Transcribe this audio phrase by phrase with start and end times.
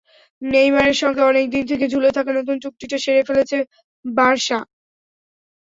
[0.41, 3.57] নেইমারের সঙ্গে অনেক দিন থেকে ঝুলে থাকা নতুন চুক্তিটা সেরে ফেলছে
[4.05, 4.59] বার্সা।